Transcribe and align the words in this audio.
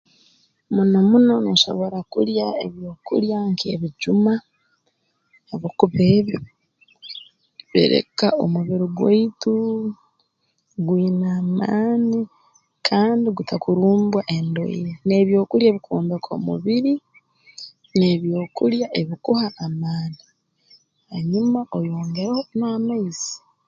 Muno 0.73 0.97
muno 1.09 1.33
noosobora 1.43 1.99
kulya 2.13 2.47
ebyokulya 2.65 3.37
nk'ebijuma 3.51 4.33
habwokuba 5.49 5.99
ebyo 6.17 6.39
bireka 7.71 8.27
omubiri 8.43 8.87
gwaitu 8.97 9.55
gwine 10.85 11.27
amaani 11.39 12.19
kandi 12.87 13.27
gutakurumbwa 13.37 14.21
endwaire 14.35 14.93
n'ebyokulya 15.07 15.67
ebikwombeka 15.71 16.29
omubiri 16.37 16.93
n'ebyokulya 17.97 18.87
ebikuha 18.99 19.47
amaani 19.65 20.23
hanyuma 21.11 21.59
oyongereho 21.77 22.39
n'amaizi 22.57 23.33